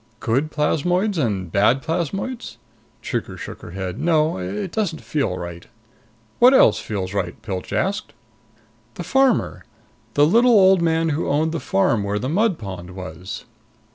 [0.19, 2.57] "Good plasmoids and bad plasmoids?"
[3.03, 3.99] Trigger shook her head.
[3.99, 4.39] "No.
[4.39, 5.67] It doesn't feel right."
[6.39, 8.13] "What else feels right?" Pilch asked.
[8.95, 9.63] "The farmer.
[10.15, 13.45] The little old man who owned the farm where the mud pond was."